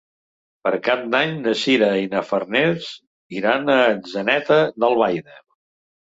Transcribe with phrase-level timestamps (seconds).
[0.67, 2.87] Per Cap d'Any na Sira i na Farners
[3.41, 5.37] iran a Atzeneta d'Albaida.